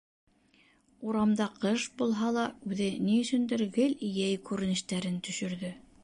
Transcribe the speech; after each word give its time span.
Урамда 1.09 1.45
ҡыш 1.65 1.83
булһа 1.99 2.29
ла, 2.37 2.45
үҙе 2.69 2.87
ни 3.09 3.17
өсөндөр 3.25 3.63
гел 3.75 3.93
йәй 4.07 4.39
күренештәрен 4.51 5.21
төшөрҙө. 5.29 5.71